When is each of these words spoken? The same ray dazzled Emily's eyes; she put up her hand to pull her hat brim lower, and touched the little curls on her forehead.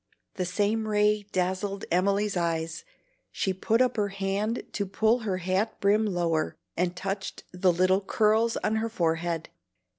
The 0.33 0.45
same 0.47 0.87
ray 0.87 1.27
dazzled 1.31 1.85
Emily's 1.91 2.35
eyes; 2.35 2.83
she 3.31 3.53
put 3.53 3.83
up 3.83 3.97
her 3.97 4.07
hand 4.07 4.63
to 4.71 4.87
pull 4.87 5.19
her 5.19 5.37
hat 5.37 5.79
brim 5.79 6.07
lower, 6.07 6.55
and 6.75 6.95
touched 6.95 7.43
the 7.51 7.71
little 7.71 8.01
curls 8.01 8.57
on 8.63 8.77
her 8.77 8.89
forehead. 8.89 9.49